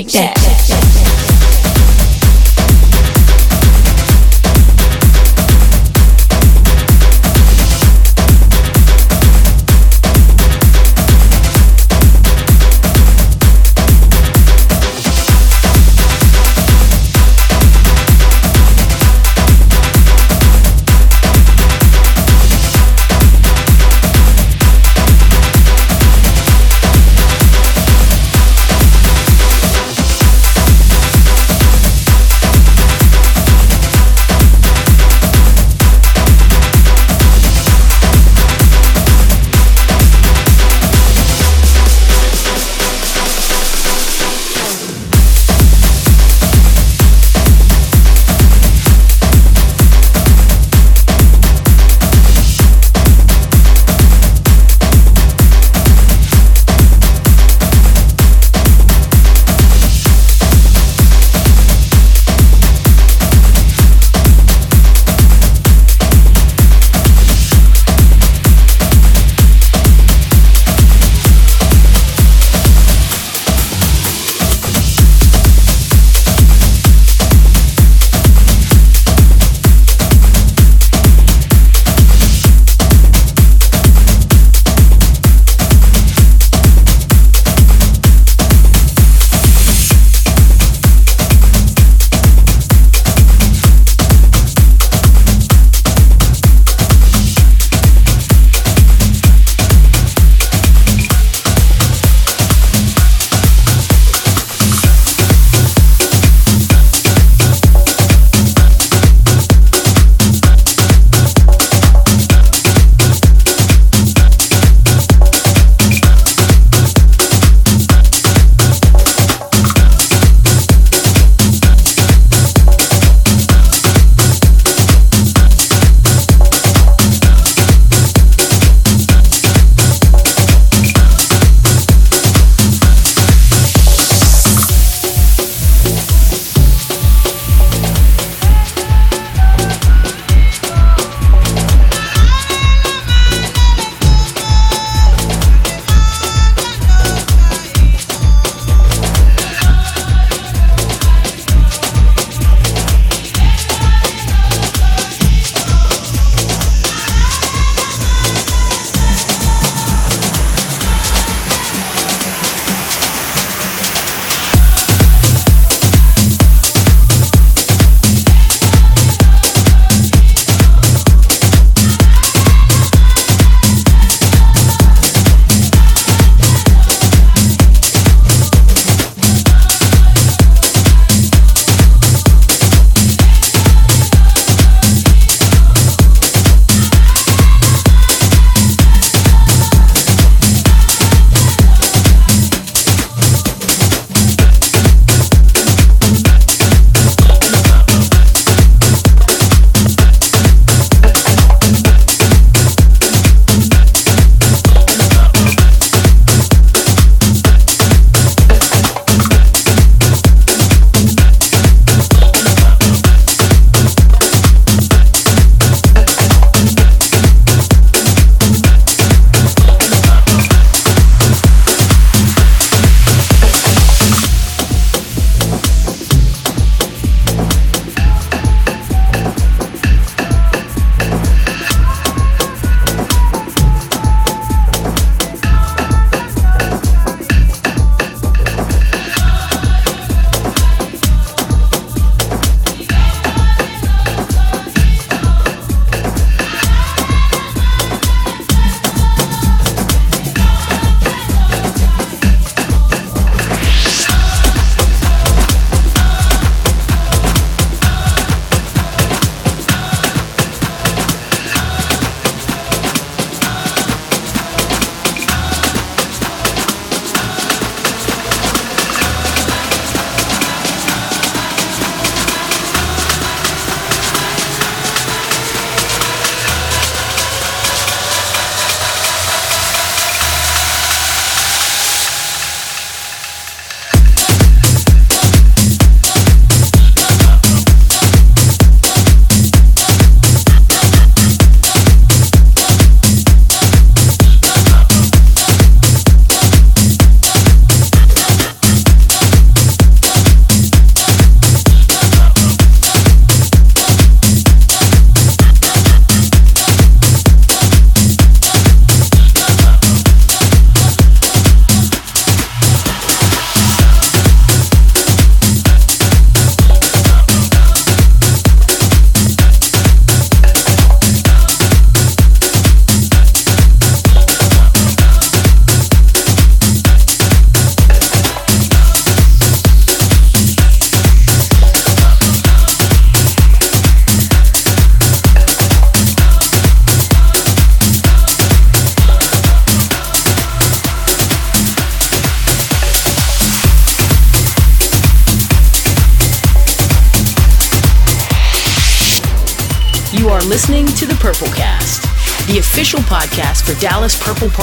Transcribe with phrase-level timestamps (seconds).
[0.00, 0.39] Shake that.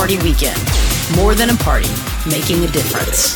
[0.08, 0.58] Party Weekend.
[1.18, 1.90] More than a party,
[2.30, 3.36] making a difference.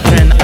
[0.00, 0.37] children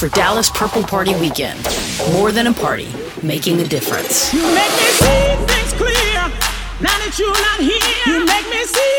[0.00, 1.62] for Dallas Purple Party Weekend.
[2.12, 2.88] More than a party,
[3.22, 4.32] making a difference.
[4.32, 6.14] You make me see things clear.
[6.80, 8.89] Now that you're not here, you make me see.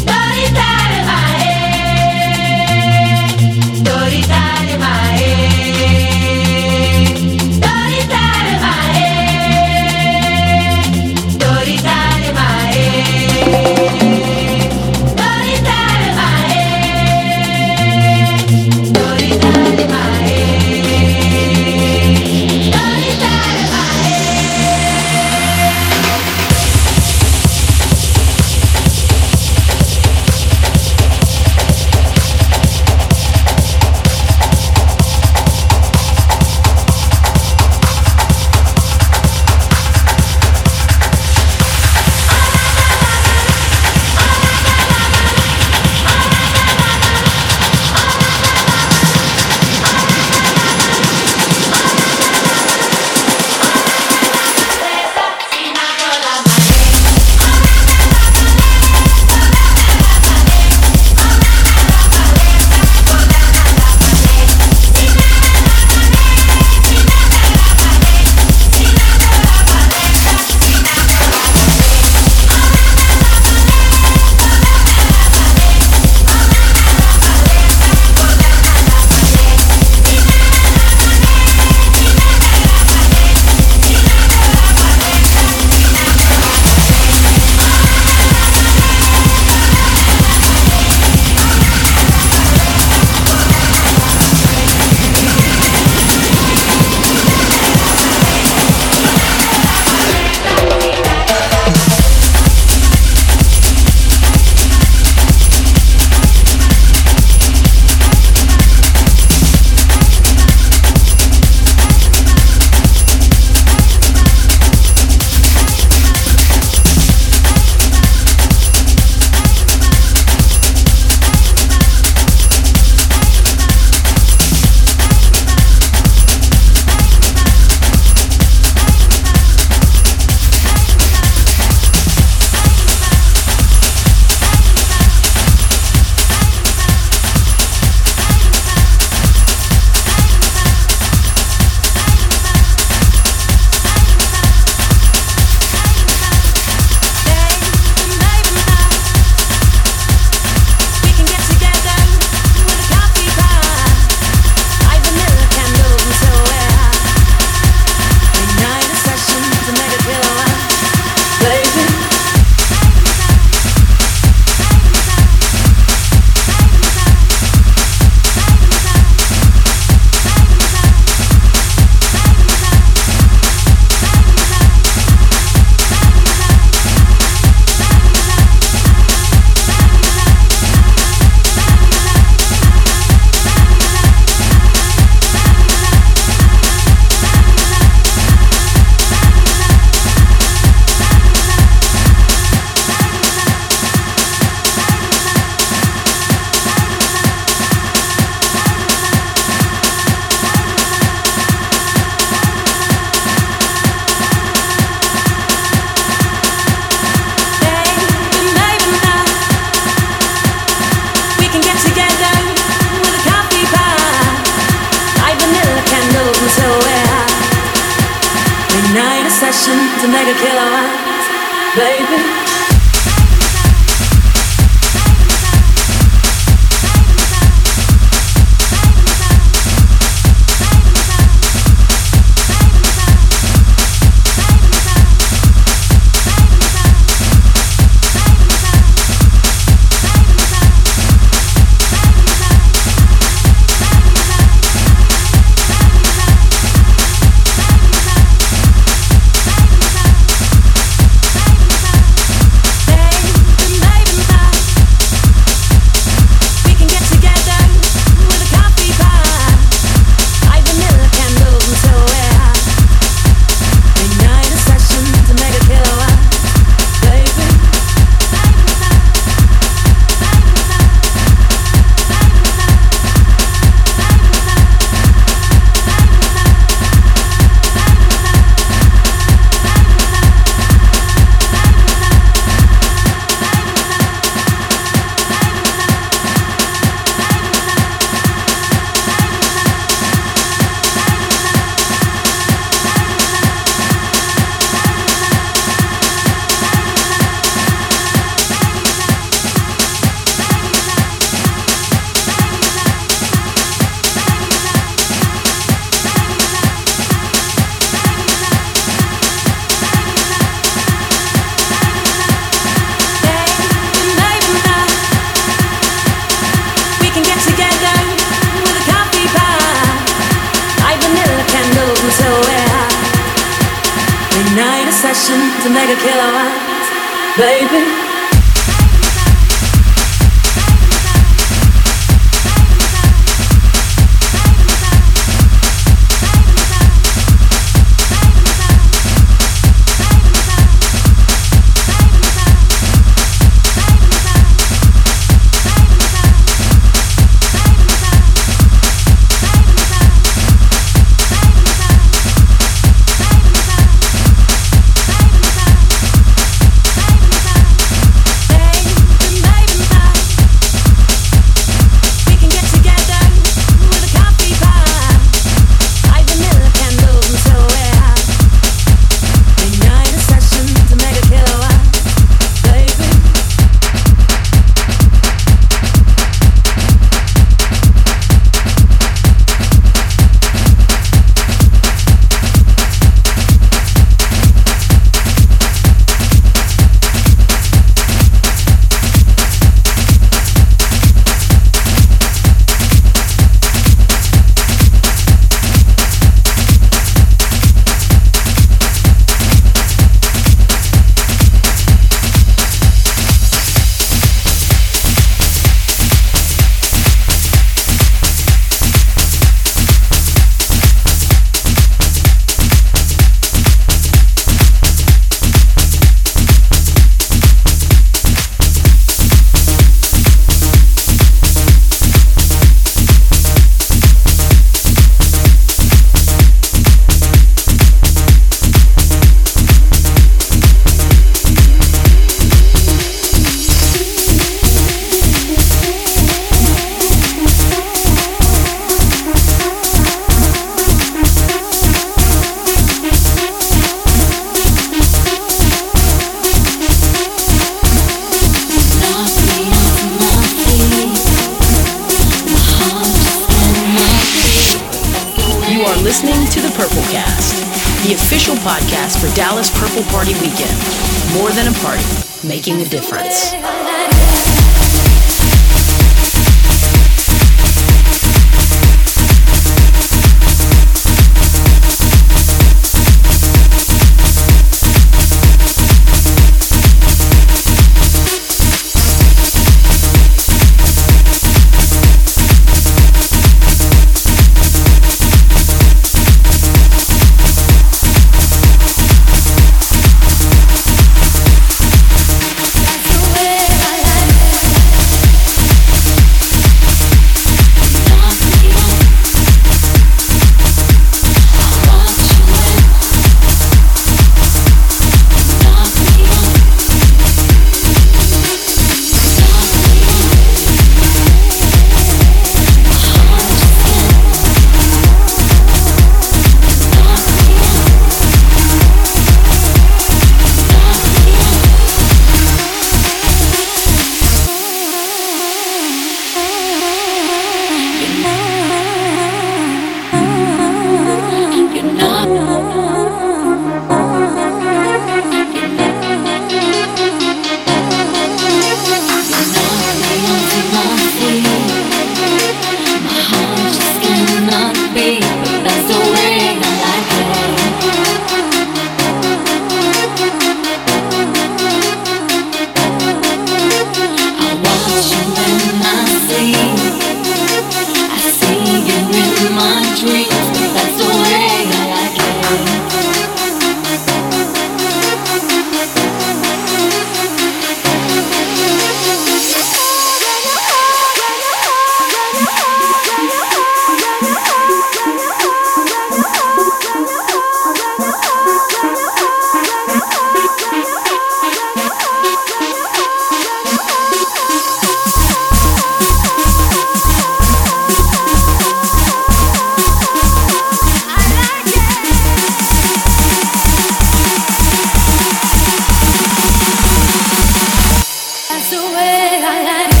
[599.59, 600.00] light.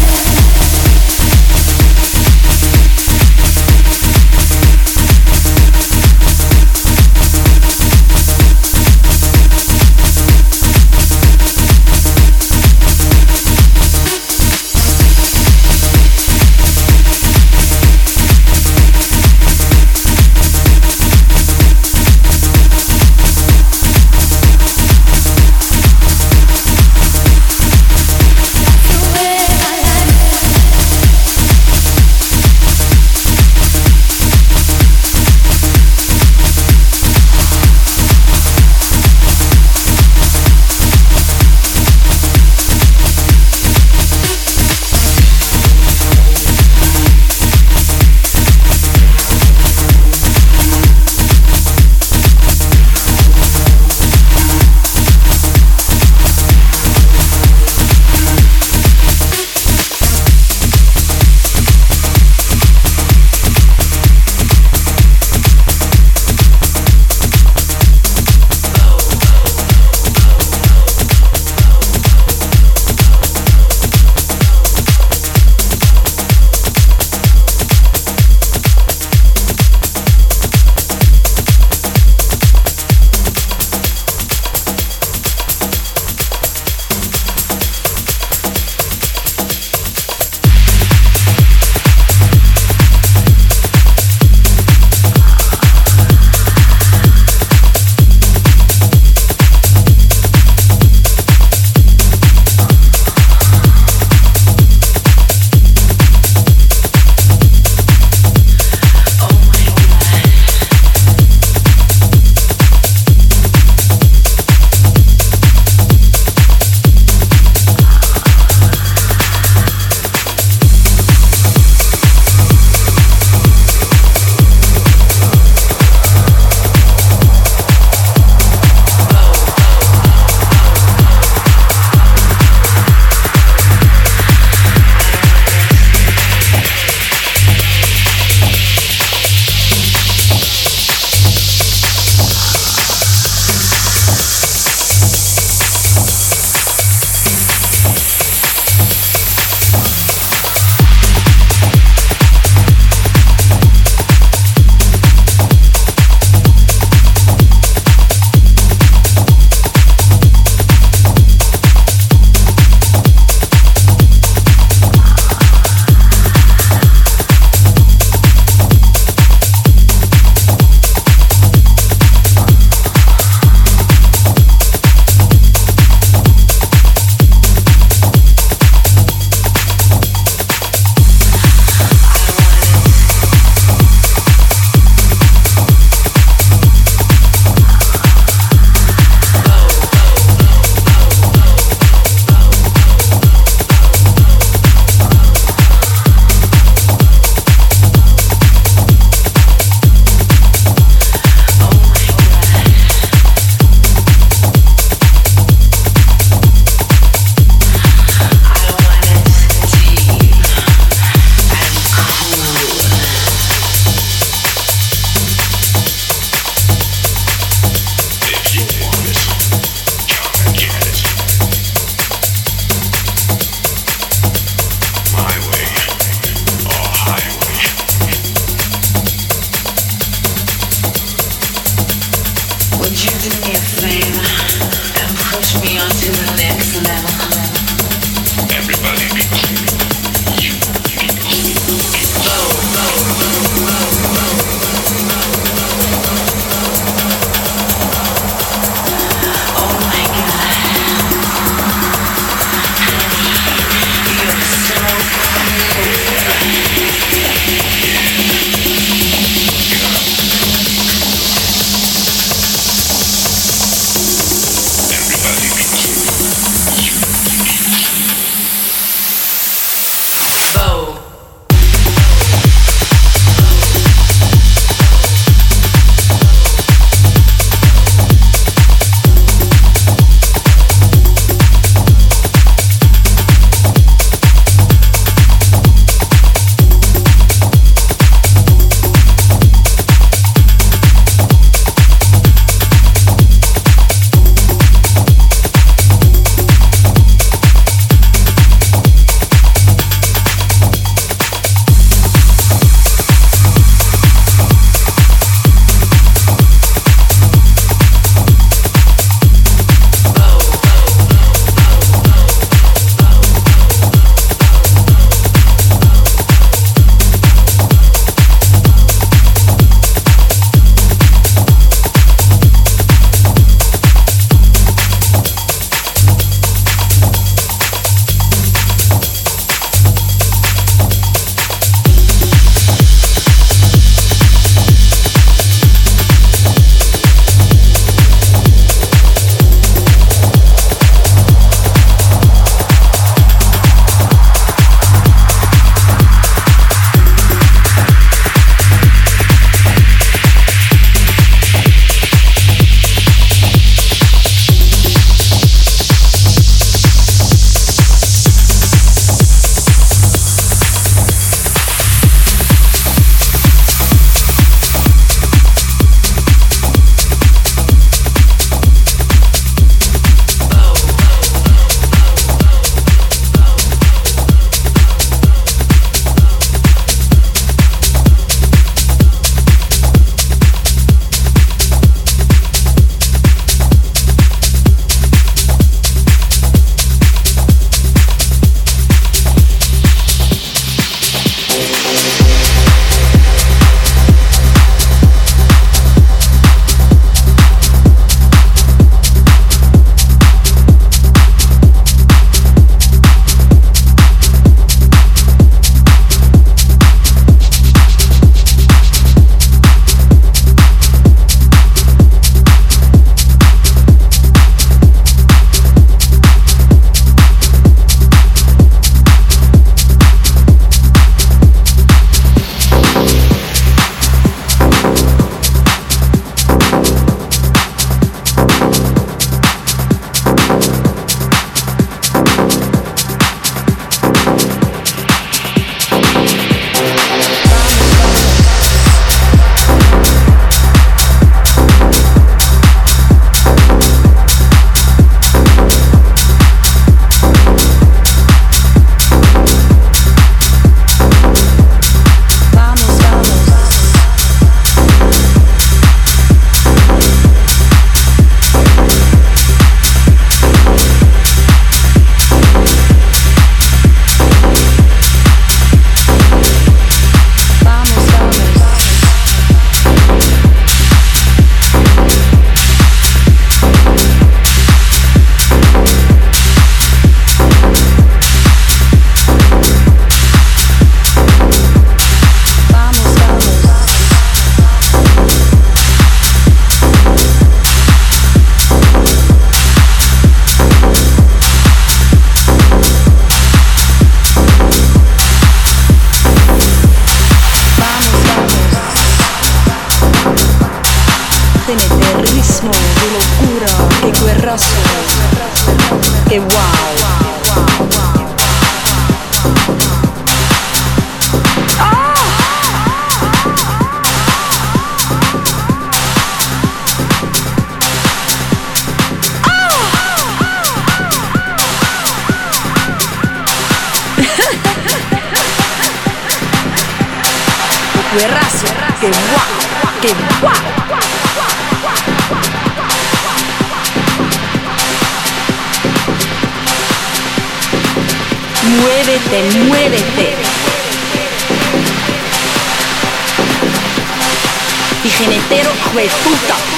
[546.01, 546.70] me gusta.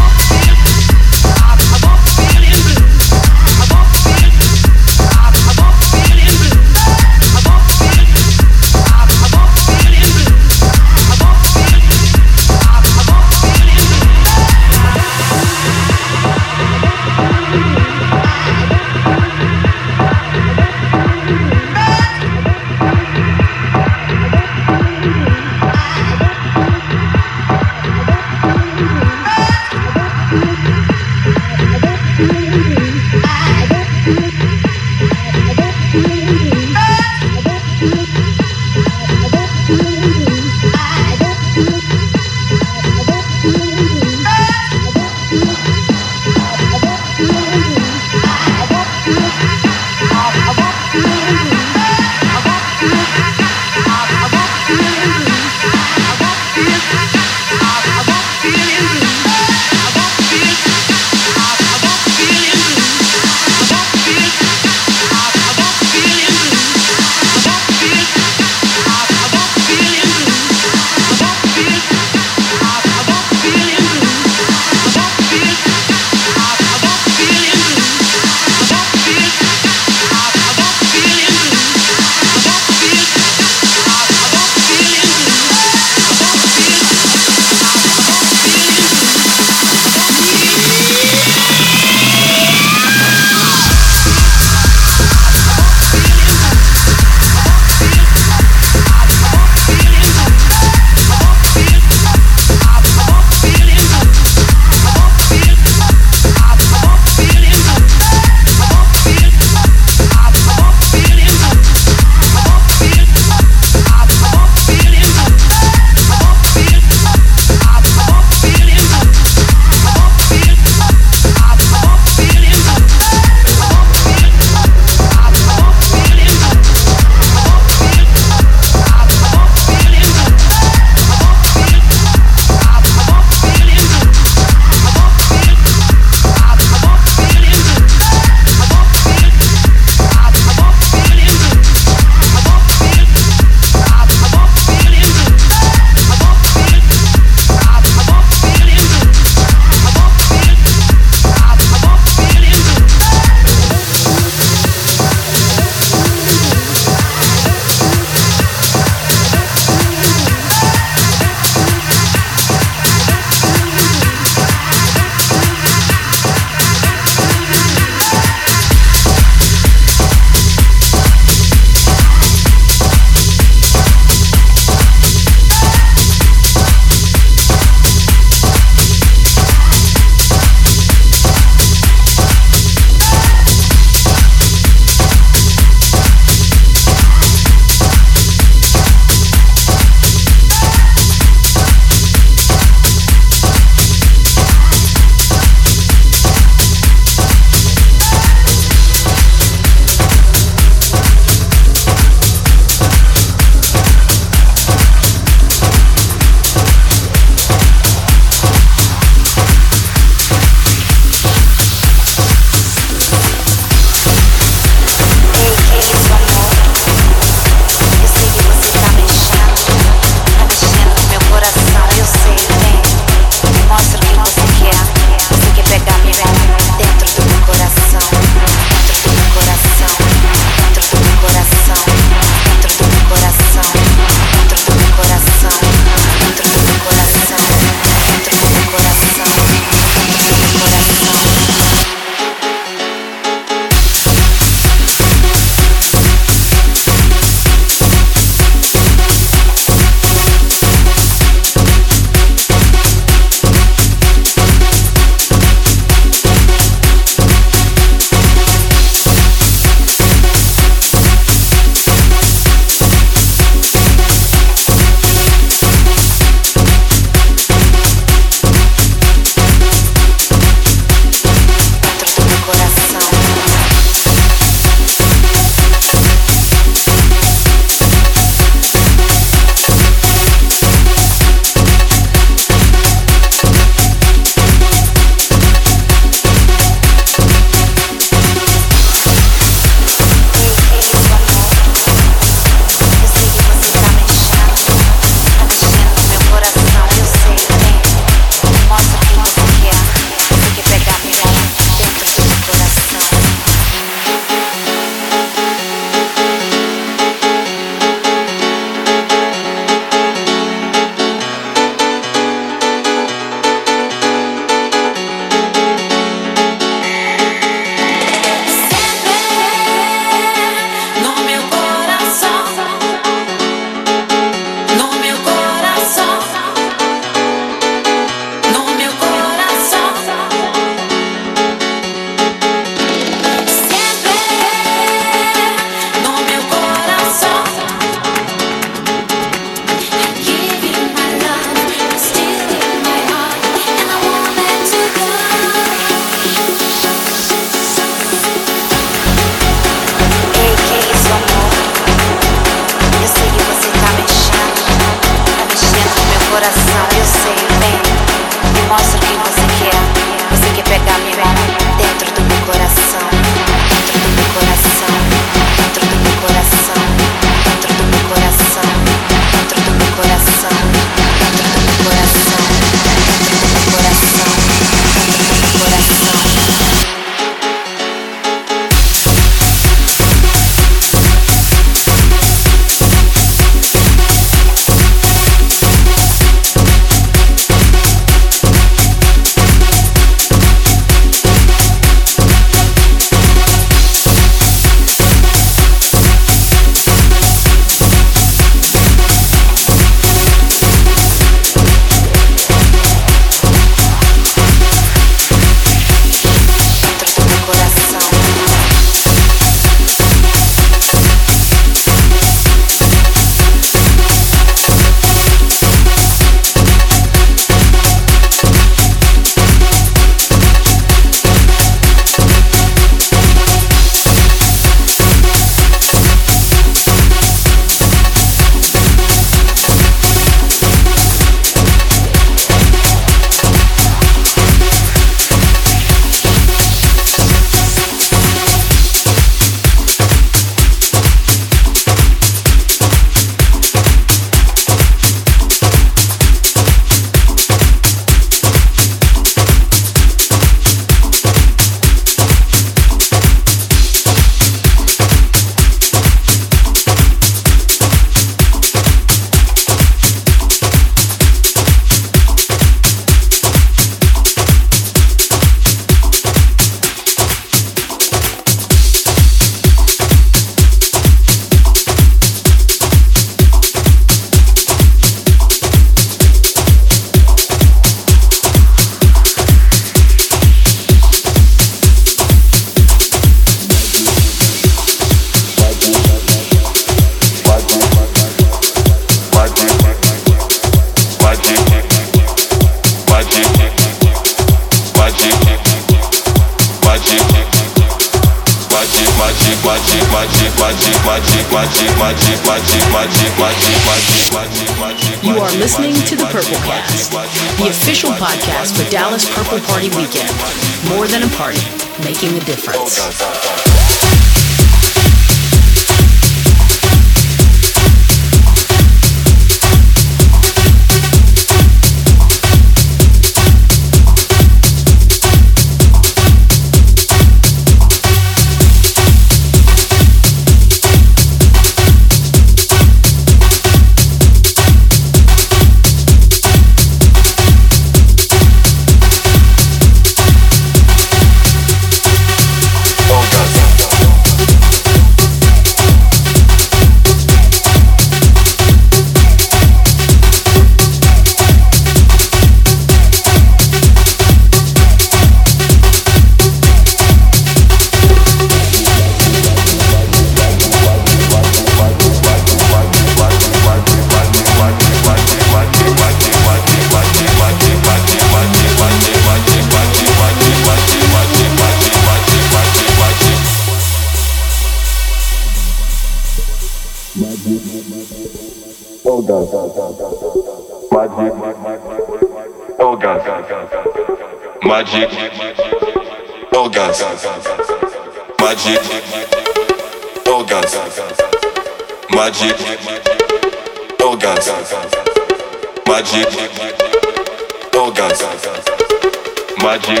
[599.66, 600.00] uma dica.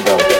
[0.00, 0.31] bom.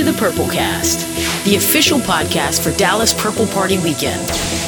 [0.00, 1.00] to the Purple Cast,
[1.44, 4.22] the official podcast for Dallas Purple Party Weekend.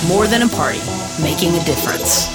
[0.07, 0.81] More than a party,
[1.23, 2.29] making a difference.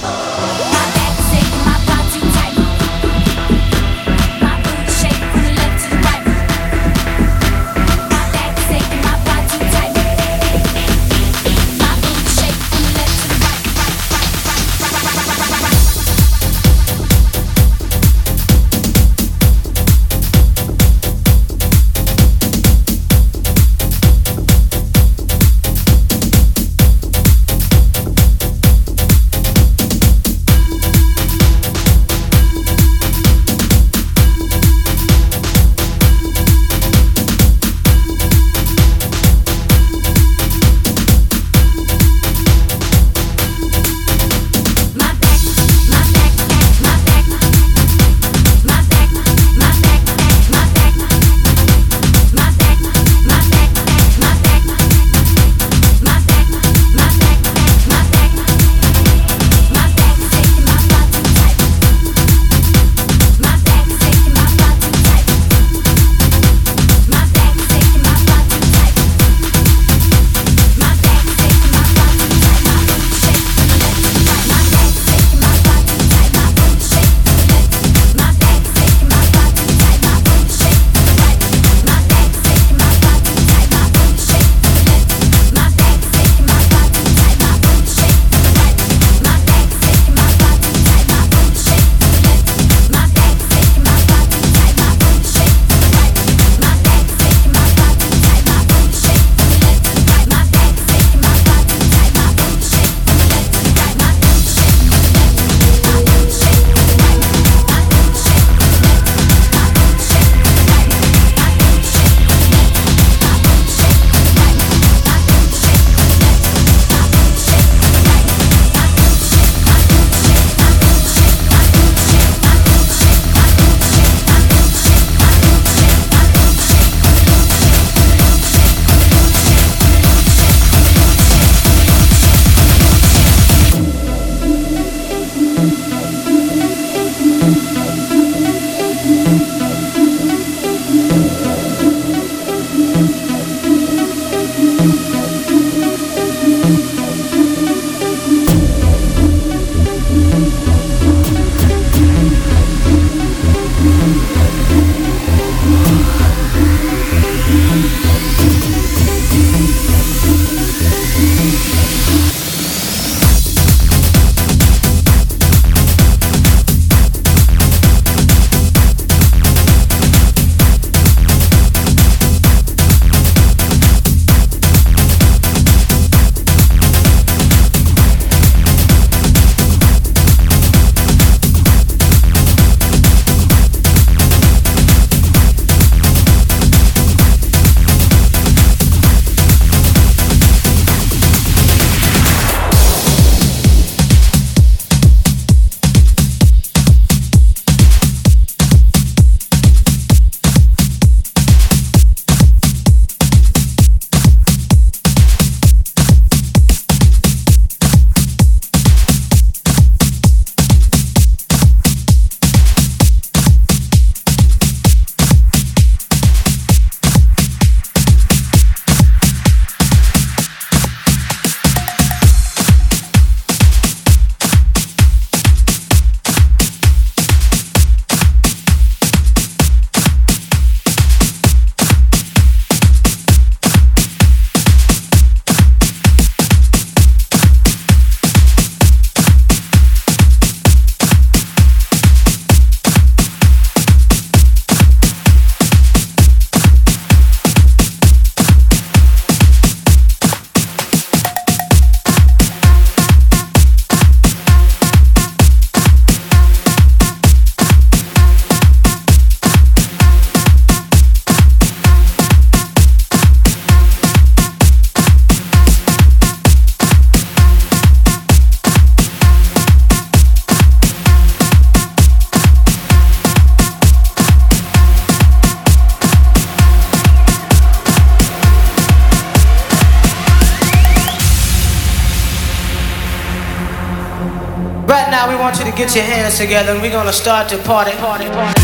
[286.37, 288.56] Together and we're gonna start to party, party, party,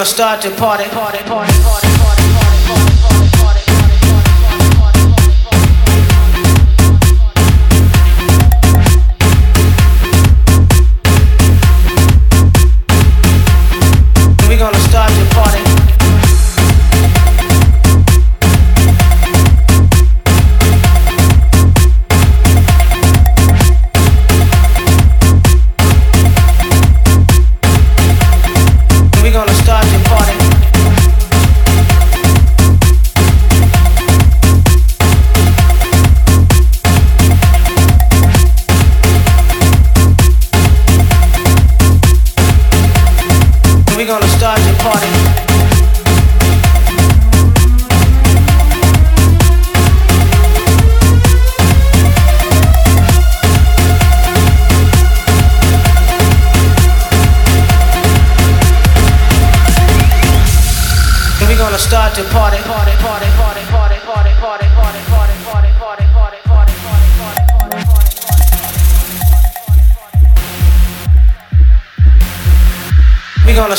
[0.00, 1.89] Gonna start to party, party, party, party.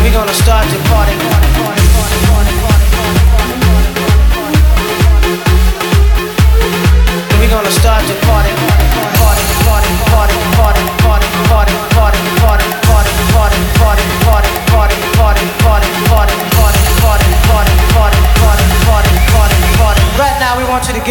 [0.03, 1.36] We're gonna start to party,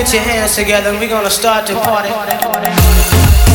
[0.06, 2.10] Put your hands together, we're gonna start the party.
[2.10, 3.55] party, party, party.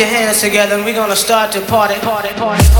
[0.00, 2.79] Your hands together and we're gonna start to party, party, party, party,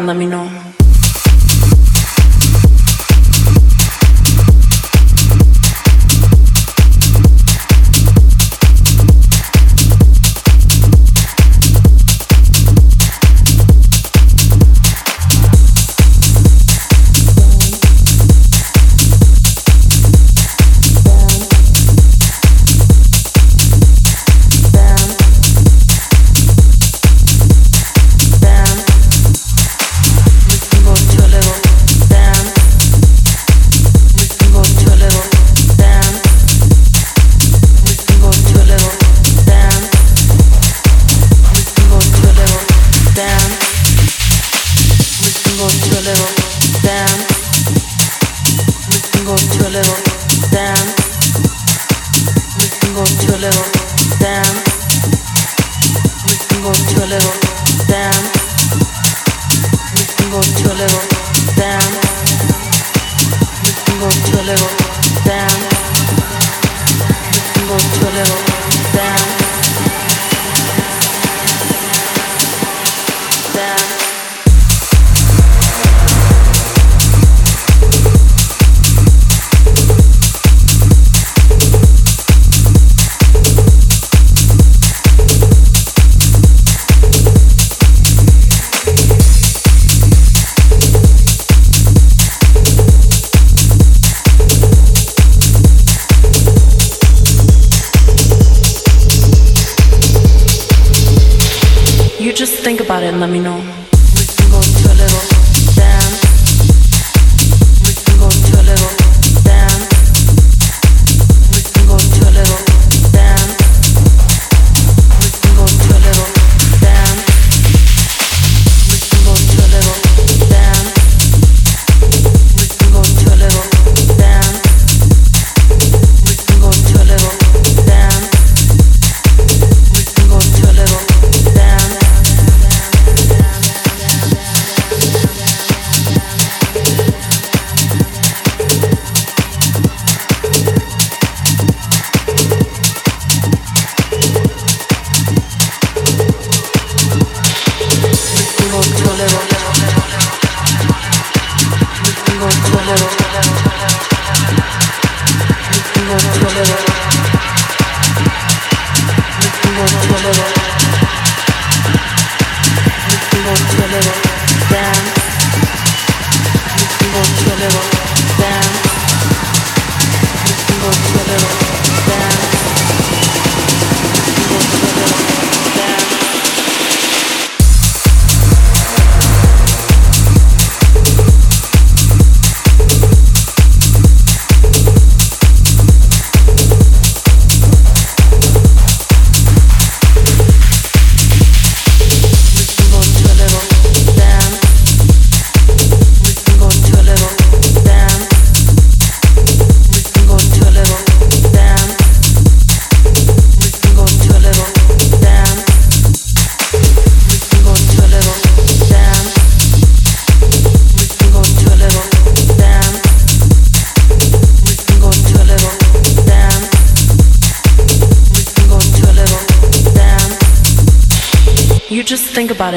[0.00, 0.59] and let me know.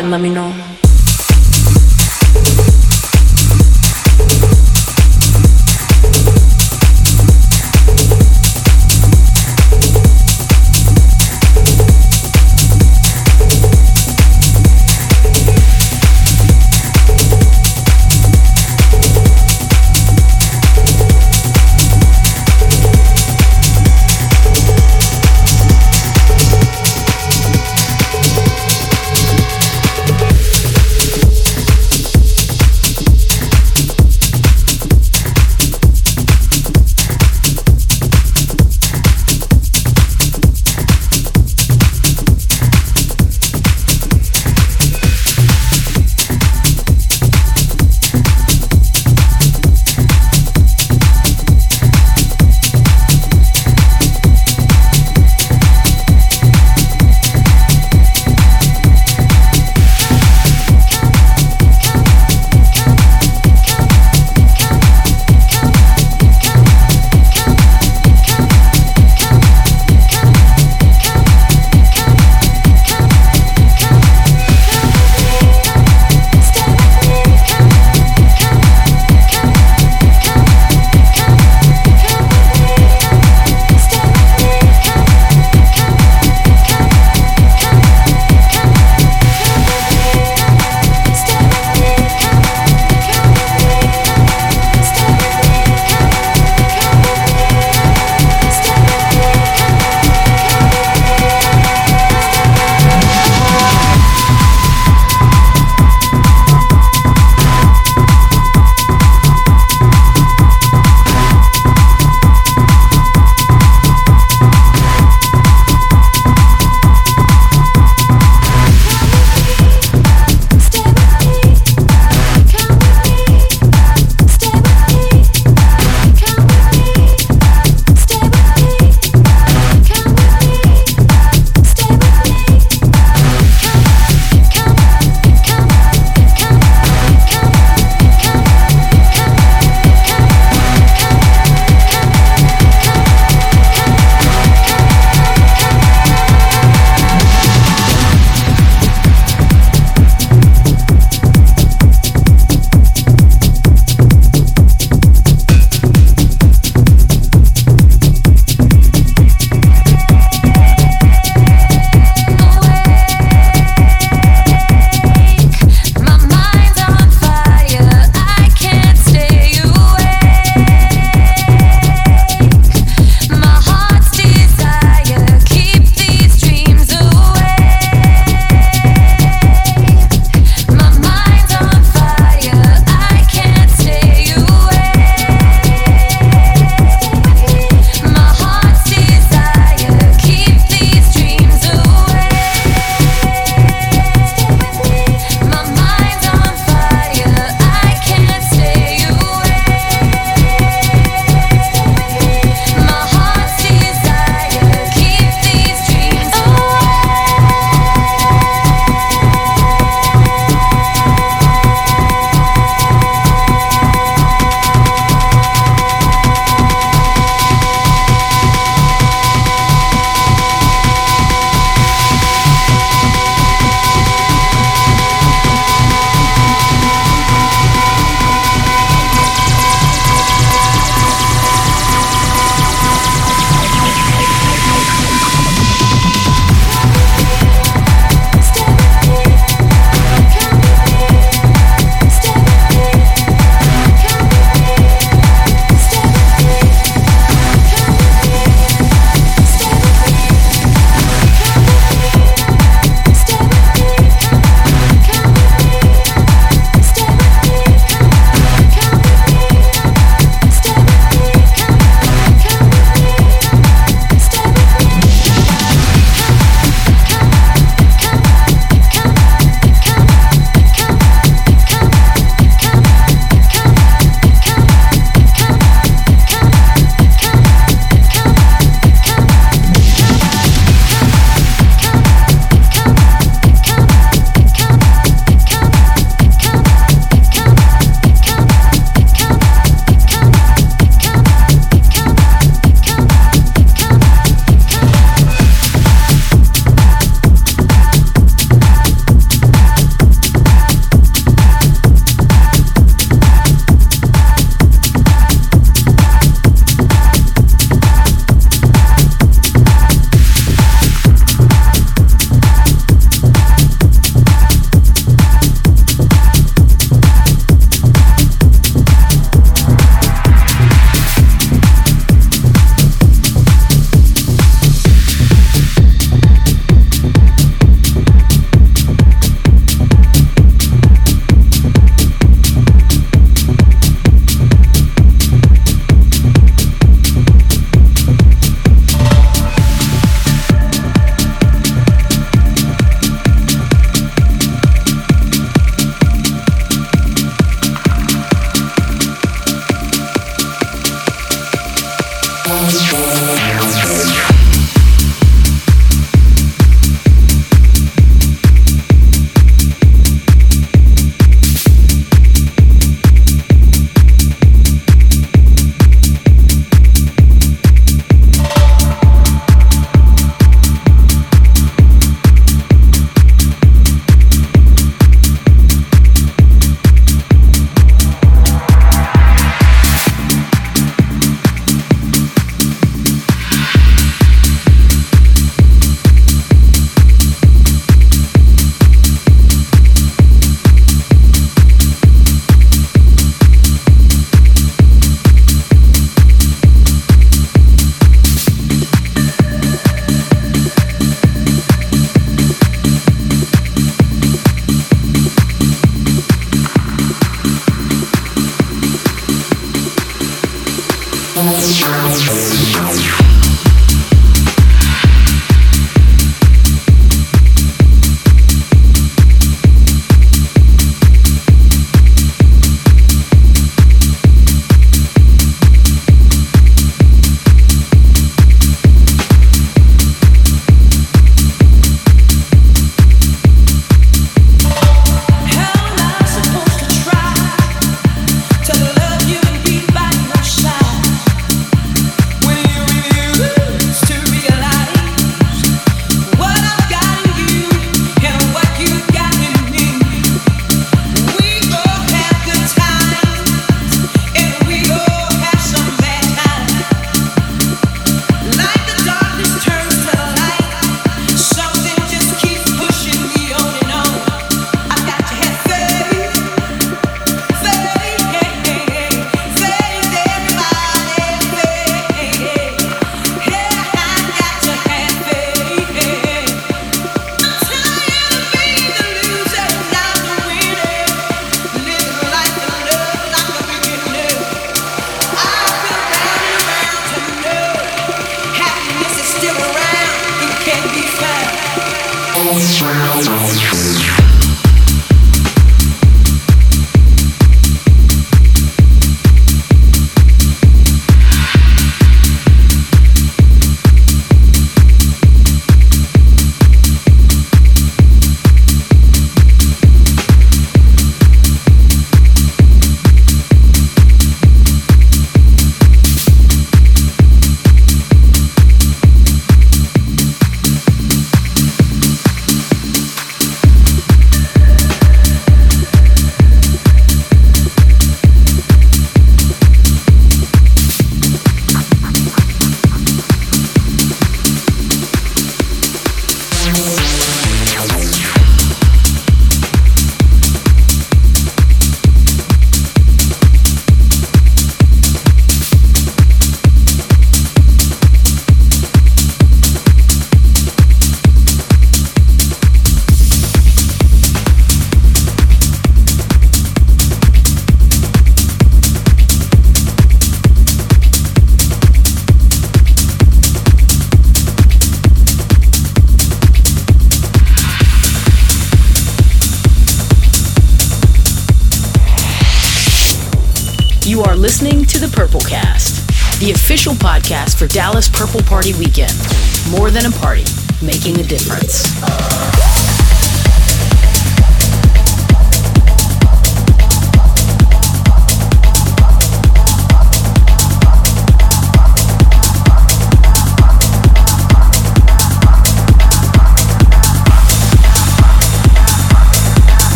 [0.00, 0.59] And let me know.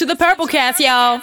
[0.00, 1.20] To the Purple Cast, y'all.